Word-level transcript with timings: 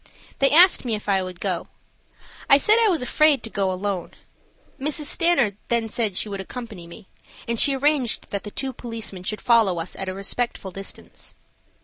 They 0.39 0.49
asked 0.49 0.83
me 0.83 0.95
if 0.95 1.07
I 1.07 1.21
would 1.21 1.39
go. 1.39 1.67
I 2.49 2.57
said 2.57 2.77
I 2.79 2.89
was 2.89 3.03
afraid 3.03 3.43
to 3.43 3.51
go 3.51 3.71
alone. 3.71 4.13
Mrs. 4.79 5.03
Stanard 5.05 5.57
then 5.67 5.89
said 5.89 6.17
she 6.17 6.27
would 6.27 6.41
accompany 6.41 6.87
me, 6.87 7.07
and 7.47 7.59
she 7.59 7.75
arranged 7.75 8.31
that 8.31 8.41
the 8.43 8.49
two 8.49 8.73
policemen 8.73 9.21
should 9.21 9.41
follow 9.41 9.77
us 9.77 9.95
at 9.95 10.09
a 10.09 10.13
respectful 10.15 10.71
distance. 10.71 11.35